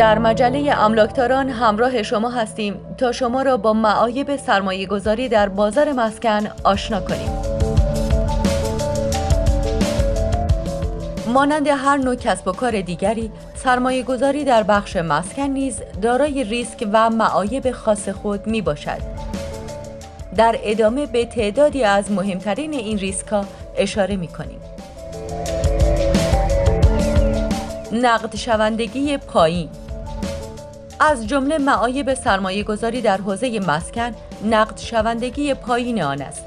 در 0.00 0.18
مجله 0.18 0.78
املاکتاران 0.78 1.48
همراه 1.48 2.02
شما 2.02 2.30
هستیم 2.30 2.80
تا 2.98 3.12
شما 3.12 3.42
را 3.42 3.56
با 3.56 3.72
معایب 3.72 4.36
سرمایه 4.36 4.86
گذاری 4.86 5.28
در 5.28 5.48
بازار 5.48 5.92
مسکن 5.92 6.46
آشنا 6.64 7.00
کنیم. 7.00 7.30
مانند 11.26 11.68
هر 11.68 11.96
نوع 11.96 12.14
کسب 12.14 12.48
و 12.48 12.52
کار 12.52 12.80
دیگری 12.80 13.30
سرمایه 13.54 14.02
گذاری 14.02 14.44
در 14.44 14.62
بخش 14.62 14.96
مسکن 14.96 15.42
نیز 15.42 15.82
دارای 16.02 16.44
ریسک 16.44 16.88
و 16.92 17.10
معایب 17.10 17.70
خاص 17.70 18.08
خود 18.08 18.46
می 18.46 18.62
باشد. 18.62 19.00
در 20.36 20.58
ادامه 20.62 21.06
به 21.06 21.24
تعدادی 21.24 21.84
از 21.84 22.12
مهمترین 22.12 22.72
این 22.72 22.98
ریسک 22.98 23.28
ها 23.28 23.44
اشاره 23.76 24.16
می 24.16 24.28
کنیم. 24.28 24.60
نقد 27.92 28.36
شوندگی 28.36 29.16
پایین 29.16 29.68
از 31.00 31.26
جمله 31.26 31.58
معایب 31.58 32.14
سرمایه 32.14 32.62
گذاری 32.62 33.00
در 33.00 33.16
حوزه 33.16 33.60
مسکن 33.60 34.10
نقد 34.44 34.78
شوندگی 34.78 35.54
پایین 35.54 36.02
آن 36.02 36.22
است. 36.22 36.44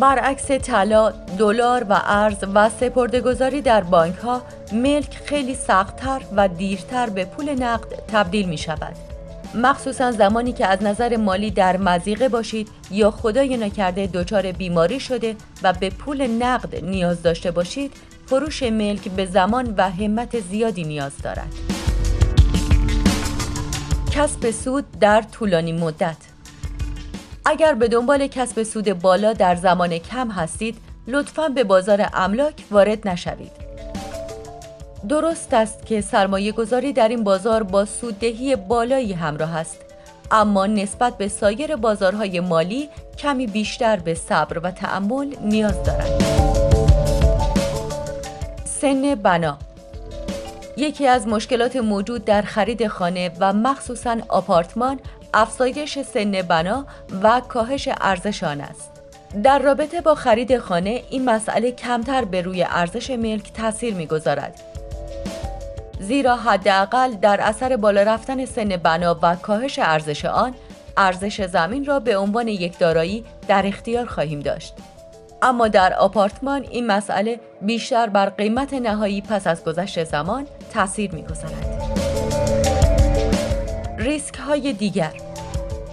برعکس 0.00 0.46
طلا، 0.50 1.12
دلار 1.38 1.86
و 1.88 2.00
ارز 2.04 2.44
و 2.54 2.70
سپردهگذاری 2.70 3.62
در 3.62 3.80
بانک 3.80 4.16
ها 4.16 4.42
ملک 4.72 5.20
خیلی 5.24 5.54
سختتر 5.54 6.20
و 6.36 6.48
دیرتر 6.48 7.10
به 7.10 7.24
پول 7.24 7.62
نقد 7.62 7.88
تبدیل 8.12 8.48
می 8.48 8.58
شود. 8.58 8.96
مخصوصا 9.54 10.12
زمانی 10.12 10.52
که 10.52 10.66
از 10.66 10.82
نظر 10.82 11.16
مالی 11.16 11.50
در 11.50 11.76
مزیقه 11.76 12.28
باشید 12.28 12.68
یا 12.90 13.10
خدای 13.10 13.56
نکرده 13.56 14.06
دچار 14.06 14.52
بیماری 14.52 15.00
شده 15.00 15.36
و 15.62 15.72
به 15.72 15.90
پول 15.90 16.26
نقد 16.26 16.84
نیاز 16.84 17.22
داشته 17.22 17.50
باشید 17.50 17.92
فروش 18.26 18.62
ملک 18.62 19.08
به 19.08 19.26
زمان 19.26 19.74
و 19.76 19.90
همت 19.90 20.40
زیادی 20.40 20.84
نیاز 20.84 21.12
دارد. 21.22 21.77
کسب 24.18 24.50
سود 24.50 24.84
در 25.00 25.22
طولانی 25.22 25.72
مدت. 25.72 26.16
اگر 27.44 27.74
به 27.74 27.88
دنبال 27.88 28.26
کسب 28.26 28.62
سود 28.62 28.92
بالا 28.92 29.32
در 29.32 29.54
زمان 29.54 29.98
کم 29.98 30.30
هستید 30.30 30.78
لطفا 31.06 31.48
به 31.48 31.64
بازار 31.64 32.06
املاک 32.14 32.54
وارد 32.70 33.08
نشوید. 33.08 33.50
درست 35.08 35.54
است 35.54 35.86
که 35.86 36.00
سرمایه 36.00 36.52
گذاری 36.52 36.92
در 36.92 37.08
این 37.08 37.24
بازار 37.24 37.62
با 37.62 37.84
سوددهی 37.84 38.56
بالایی 38.56 39.12
همراه 39.12 39.56
است 39.56 39.78
اما 40.30 40.66
نسبت 40.66 41.18
به 41.18 41.28
سایر 41.28 41.76
بازارهای 41.76 42.40
مالی 42.40 42.88
کمی 43.18 43.46
بیشتر 43.46 43.96
به 43.96 44.14
صبر 44.14 44.58
و 44.58 44.70
تعمل 44.70 45.34
نیاز 45.40 45.82
دارد. 45.82 46.22
سن 48.64 49.14
بنا 49.14 49.58
یکی 50.78 51.06
از 51.06 51.26
مشکلات 51.28 51.76
موجود 51.76 52.24
در 52.24 52.42
خرید 52.42 52.86
خانه 52.86 53.30
و 53.40 53.52
مخصوصا 53.52 54.16
آپارتمان 54.28 55.00
افزایش 55.34 55.98
سن 55.98 56.42
بنا 56.42 56.86
و 57.22 57.40
کاهش 57.48 57.88
ارزش 58.00 58.42
آن 58.42 58.60
است. 58.60 58.90
در 59.42 59.58
رابطه 59.58 60.00
با 60.00 60.14
خرید 60.14 60.58
خانه 60.58 61.02
این 61.10 61.24
مسئله 61.24 61.72
کمتر 61.72 62.24
به 62.24 62.42
روی 62.42 62.62
ارزش 62.62 63.10
ملک 63.10 63.52
تاثیر 63.52 63.94
می‌گذارد. 63.94 64.60
زیرا 66.00 66.36
حداقل 66.36 67.14
در 67.14 67.40
اثر 67.40 67.76
بالا 67.76 68.02
رفتن 68.02 68.44
سن 68.44 68.68
بنا 68.68 69.18
و 69.22 69.36
کاهش 69.36 69.78
ارزش 69.78 70.24
آن 70.24 70.54
ارزش 70.96 71.46
زمین 71.46 71.84
را 71.84 72.00
به 72.00 72.16
عنوان 72.16 72.48
یک 72.48 72.78
دارایی 72.78 73.24
در 73.48 73.66
اختیار 73.66 74.06
خواهیم 74.06 74.40
داشت. 74.40 74.74
اما 75.42 75.68
در 75.68 75.94
آپارتمان 75.94 76.66
این 76.70 76.86
مسئله 76.86 77.40
بیشتر 77.62 78.06
بر 78.06 78.28
قیمت 78.28 78.74
نهایی 78.74 79.20
پس 79.20 79.46
از 79.46 79.64
گذشت 79.64 80.04
زمان 80.04 80.46
تاثیر 80.72 81.14
می‌گذارد. 81.14 81.78
ریسک 83.98 84.34
های 84.34 84.72
دیگر 84.72 85.12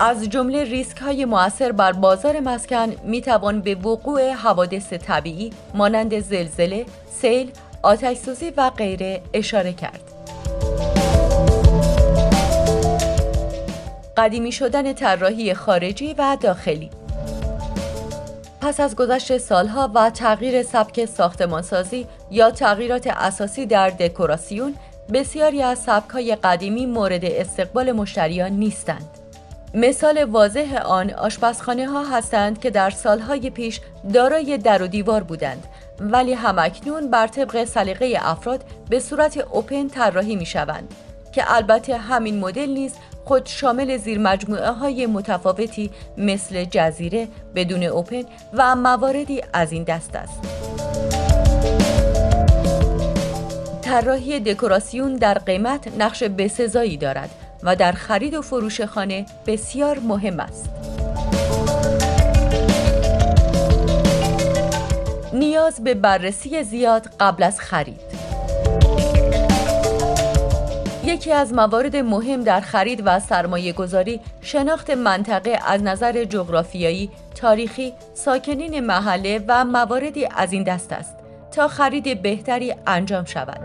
از 0.00 0.28
جمله 0.28 0.64
ریسک 0.64 0.98
های 0.98 1.24
موثر 1.24 1.72
بر 1.72 1.92
بازار 1.92 2.40
مسکن 2.40 2.92
می 3.04 3.20
توان 3.20 3.60
به 3.60 3.74
وقوع 3.74 4.32
حوادث 4.32 4.92
طبیعی 4.92 5.50
مانند 5.74 6.20
زلزله، 6.20 6.86
سیل، 7.10 7.50
آتش 7.82 8.16
سوزی 8.16 8.52
و 8.56 8.70
غیره 8.70 9.22
اشاره 9.34 9.72
کرد. 9.72 10.00
قدیمی 14.16 14.52
شدن 14.52 14.92
طراحی 14.92 15.54
خارجی 15.54 16.14
و 16.18 16.36
داخلی 16.40 16.90
پس 18.60 18.80
از 18.80 18.96
گذشت 18.96 19.38
سالها 19.38 19.90
و 19.94 20.10
تغییر 20.10 20.62
سبک 20.62 21.04
ساختمانسازی 21.04 22.06
یا 22.30 22.50
تغییرات 22.50 23.06
اساسی 23.06 23.66
در 23.66 23.90
دکوراسیون 23.90 24.74
بسیاری 25.12 25.62
از 25.62 25.78
سبکهای 25.78 26.36
قدیمی 26.36 26.86
مورد 26.86 27.24
استقبال 27.24 27.92
مشتریان 27.92 28.52
نیستند. 28.52 29.04
مثال 29.74 30.24
واضح 30.24 30.82
آن 30.84 31.10
آشپزخانه 31.10 31.86
ها 31.86 32.04
هستند 32.04 32.60
که 32.60 32.70
در 32.70 32.90
سالهای 32.90 33.50
پیش 33.50 33.80
دارای 34.14 34.58
در 34.58 34.82
و 34.82 34.86
دیوار 34.86 35.22
بودند 35.22 35.66
ولی 36.00 36.32
همکنون 36.32 37.10
بر 37.10 37.26
طبق 37.26 37.64
سلیقه 37.64 38.18
افراد 38.20 38.64
به 38.90 39.00
صورت 39.00 39.36
اوپن 39.36 39.88
طراحی 39.88 40.36
می 40.36 40.46
شوند 40.46 40.94
که 41.32 41.54
البته 41.54 41.96
همین 41.96 42.40
مدل 42.40 42.70
نیز 42.70 42.92
خود 43.30 43.46
شامل 43.46 43.96
زیر 43.96 44.18
مجموعه 44.18 44.70
های 44.70 45.06
متفاوتی 45.06 45.90
مثل 46.16 46.64
جزیره 46.64 47.28
بدون 47.54 47.82
اوپن 47.82 48.22
و 48.54 48.76
مواردی 48.76 49.42
از 49.52 49.72
این 49.72 49.82
دست 49.82 50.16
است. 50.16 50.40
طراحی 53.82 54.40
دکوراسیون 54.40 55.16
در 55.16 55.34
قیمت 55.34 55.88
نقش 55.98 56.22
بسزایی 56.22 56.96
دارد 56.96 57.30
و 57.62 57.76
در 57.76 57.92
خرید 57.92 58.34
و 58.34 58.42
فروش 58.42 58.80
خانه 58.80 59.26
بسیار 59.46 59.98
مهم 59.98 60.40
است. 60.40 60.68
نیاز 65.32 65.84
به 65.84 65.94
بررسی 65.94 66.62
زیاد 66.62 67.06
قبل 67.20 67.42
از 67.42 67.60
خرید 67.60 68.09
یکی 71.10 71.32
از 71.32 71.52
موارد 71.52 71.96
مهم 71.96 72.44
در 72.44 72.60
خرید 72.60 73.02
و 73.04 73.20
سرمایه 73.20 73.72
گذاری 73.72 74.20
شناخت 74.40 74.90
منطقه 74.90 75.58
از 75.66 75.82
نظر 75.82 76.24
جغرافیایی، 76.24 77.10
تاریخی، 77.34 77.92
ساکنین 78.14 78.80
محله 78.80 79.44
و 79.48 79.64
مواردی 79.64 80.28
از 80.36 80.52
این 80.52 80.62
دست 80.62 80.92
است 80.92 81.16
تا 81.52 81.68
خرید 81.68 82.22
بهتری 82.22 82.74
انجام 82.86 83.24
شود. 83.24 83.60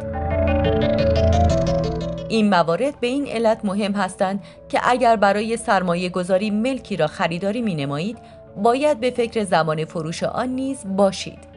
این 2.29 2.49
موارد 2.49 2.99
به 2.99 3.07
این 3.07 3.27
علت 3.27 3.65
مهم 3.65 3.91
هستند 3.91 4.43
که 4.69 4.79
اگر 4.83 5.15
برای 5.15 5.57
سرمایه 5.57 6.09
گذاری 6.09 6.49
ملکی 6.49 6.97
را 6.97 7.07
خریداری 7.07 7.61
می 7.61 7.75
نمایید، 7.75 8.17
باید 8.57 8.99
به 8.99 9.11
فکر 9.11 9.43
زمان 9.43 9.85
فروش 9.85 10.23
آن 10.23 10.49
نیز 10.49 10.83
باشید. 10.97 11.54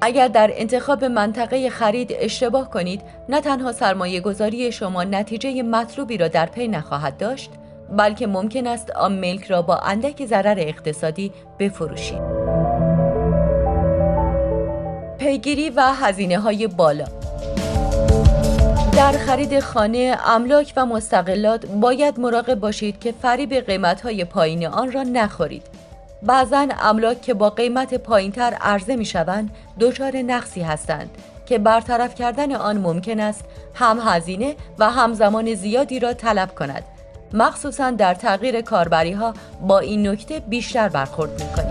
اگر 0.00 0.28
در 0.28 0.50
انتخاب 0.54 1.04
منطقه 1.04 1.70
خرید 1.70 2.12
اشتباه 2.12 2.70
کنید 2.70 3.02
نه 3.28 3.40
تنها 3.40 3.72
سرمایه 3.72 4.20
گذاری 4.20 4.72
شما 4.72 5.04
نتیجه 5.04 5.62
مطلوبی 5.62 6.16
را 6.16 6.28
در 6.28 6.46
پی 6.46 6.68
نخواهد 6.68 7.16
داشت 7.16 7.50
بلکه 7.96 8.26
ممکن 8.26 8.66
است 8.66 8.90
آن 8.90 9.12
ملک 9.12 9.44
را 9.44 9.62
با 9.62 9.76
اندک 9.76 10.26
ضرر 10.26 10.58
اقتصادی 10.58 11.32
بفروشید. 11.58 12.40
پیگیری 15.18 15.70
و 15.70 15.82
هزینه 15.82 16.38
های 16.38 16.66
بالا 16.66 17.04
در 18.96 19.12
خرید 19.12 19.60
خانه، 19.60 20.18
املاک 20.26 20.72
و 20.76 20.86
مستقلات 20.86 21.66
باید 21.66 22.20
مراقب 22.20 22.54
باشید 22.54 23.00
که 23.00 23.14
فریب 23.22 23.54
قیمت 23.54 24.00
های 24.00 24.24
پایین 24.24 24.66
آن 24.66 24.92
را 24.92 25.02
نخورید 25.02 25.69
بعضا 26.22 26.66
املاک 26.80 27.22
که 27.22 27.34
با 27.34 27.50
قیمت 27.50 27.94
پایینتر 27.94 28.56
عرضه 28.60 28.96
می 28.96 29.04
شوند 29.04 29.50
دچار 29.80 30.16
نقصی 30.16 30.60
هستند 30.60 31.10
که 31.46 31.58
برطرف 31.58 32.14
کردن 32.14 32.52
آن 32.52 32.78
ممکن 32.78 33.20
است 33.20 33.44
هم 33.74 34.00
هزینه 34.04 34.54
و 34.78 34.90
هم 34.90 35.14
زمان 35.14 35.54
زیادی 35.54 36.00
را 36.00 36.12
طلب 36.12 36.54
کند 36.54 36.84
مخصوصا 37.32 37.90
در 37.90 38.14
تغییر 38.14 38.60
کاربری 38.60 39.12
ها 39.12 39.34
با 39.60 39.78
این 39.78 40.08
نکته 40.08 40.40
بیشتر 40.40 40.88
برخورد 40.88 41.42
می. 41.42 41.69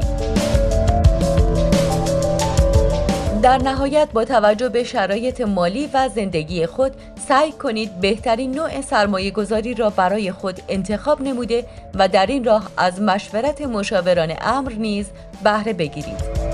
در 3.42 3.58
نهایت 3.58 4.10
با 4.14 4.26
توجه 4.26 4.70
به 4.70 4.84
شرایط 4.84 5.42
مالی 5.42 5.90
و 5.94 6.10
زندگی 6.16 6.66
خود 6.66 6.92
سعی 7.28 7.52
کنید 7.52 8.00
بهترین 8.00 8.52
نوع 8.52 8.82
سرمایه 8.82 9.32
گذاری 9.32 9.74
را 9.74 9.90
برای 9.90 10.32
خود 10.32 10.60
انتخاب 10.70 11.22
نموده 11.22 11.66
و 11.94 12.08
در 12.08 12.26
این 12.26 12.44
راه 12.44 12.70
از 12.78 13.02
مشورت 13.02 13.62
مشاوران 13.62 14.34
امر 14.42 14.72
نیز 14.72 15.06
بهره 15.44 15.74
بگیرید. 15.74 16.50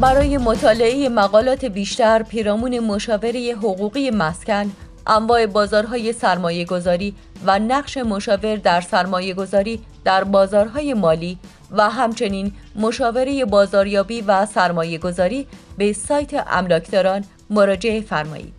برای 0.00 0.38
مطالعه 0.38 1.08
مقالات 1.08 1.64
بیشتر 1.64 2.22
پیرامون 2.22 2.78
مشاوره 2.78 3.54
حقوقی 3.58 4.10
مسکن 4.10 4.72
انواع 5.06 5.46
بازارهای 5.46 6.12
سرمایه 6.12 6.64
گذاری 6.64 7.14
و 7.46 7.58
نقش 7.58 7.96
مشاور 7.96 8.56
در 8.56 8.80
سرمایه 8.80 9.34
گذاری 9.34 9.80
در 10.06 10.24
بازارهای 10.24 10.94
مالی 10.94 11.38
و 11.70 11.90
همچنین 11.90 12.52
مشاوره 12.76 13.44
بازاریابی 13.44 14.20
و 14.20 14.46
سرمایه 14.46 14.98
گذاری 14.98 15.46
به 15.78 15.92
سایت 15.92 16.46
املاکداران 16.50 17.24
مراجعه 17.50 18.00
فرمایید. 18.00 18.54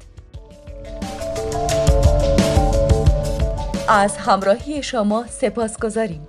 از 3.89 4.17
همراهی 4.17 4.83
شما 4.83 5.25
سپاس 5.29 5.79
گذاریم. 5.79 6.27